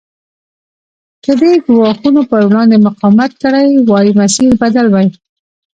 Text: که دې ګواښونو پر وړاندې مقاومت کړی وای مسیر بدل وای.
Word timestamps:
که 1.23 1.31
دې 1.41 1.51
ګواښونو 1.65 2.21
پر 2.29 2.41
وړاندې 2.49 2.77
مقاومت 2.87 3.31
کړی 3.41 3.67
وای 3.89 4.09
مسیر 4.19 4.49
بدل 4.61 4.87
وای. 4.89 5.07